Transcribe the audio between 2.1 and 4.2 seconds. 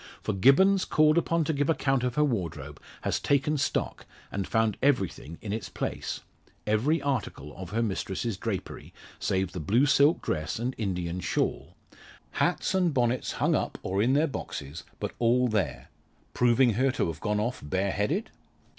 her wardrobe, has taken stock,